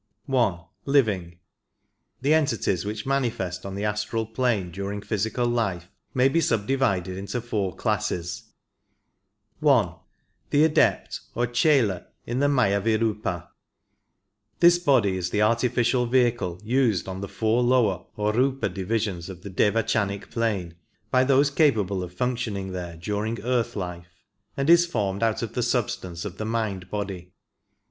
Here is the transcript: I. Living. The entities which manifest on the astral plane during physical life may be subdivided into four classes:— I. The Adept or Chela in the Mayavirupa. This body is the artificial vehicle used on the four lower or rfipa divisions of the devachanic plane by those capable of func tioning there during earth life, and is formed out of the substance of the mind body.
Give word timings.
I. 0.33 0.63
Living. 0.87 1.37
The 2.21 2.33
entities 2.33 2.85
which 2.85 3.05
manifest 3.05 3.67
on 3.67 3.75
the 3.75 3.85
astral 3.85 4.25
plane 4.25 4.71
during 4.71 4.99
physical 5.03 5.45
life 5.45 5.91
may 6.15 6.27
be 6.27 6.41
subdivided 6.41 7.15
into 7.19 7.39
four 7.39 7.75
classes:— 7.75 8.45
I. 9.63 9.93
The 10.49 10.63
Adept 10.63 11.19
or 11.35 11.45
Chela 11.45 12.07
in 12.25 12.39
the 12.39 12.47
Mayavirupa. 12.47 13.49
This 14.59 14.79
body 14.79 15.17
is 15.17 15.29
the 15.29 15.43
artificial 15.43 16.07
vehicle 16.07 16.59
used 16.63 17.07
on 17.07 17.21
the 17.21 17.27
four 17.29 17.61
lower 17.61 18.05
or 18.17 18.33
rfipa 18.33 18.73
divisions 18.73 19.29
of 19.29 19.43
the 19.43 19.51
devachanic 19.51 20.31
plane 20.31 20.73
by 21.11 21.23
those 21.23 21.51
capable 21.51 22.01
of 22.01 22.15
func 22.15 22.37
tioning 22.51 22.71
there 22.71 22.97
during 22.97 23.39
earth 23.43 23.75
life, 23.75 24.07
and 24.57 24.67
is 24.67 24.87
formed 24.87 25.21
out 25.21 25.43
of 25.43 25.53
the 25.53 25.61
substance 25.61 26.25
of 26.25 26.39
the 26.39 26.45
mind 26.45 26.89
body. 26.89 27.33